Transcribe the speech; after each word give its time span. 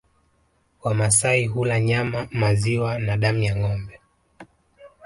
Wamasai 0.83 1.45
hula 1.45 1.79
nyama 1.79 2.27
maziwa 2.31 2.99
na 2.99 3.17
damu 3.17 3.43
ya 3.43 3.55
ngombe 3.55 3.99